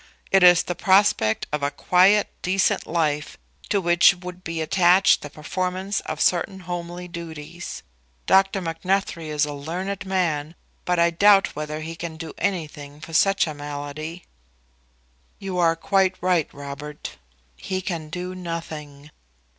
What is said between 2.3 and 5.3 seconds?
decent life, to which would be attached the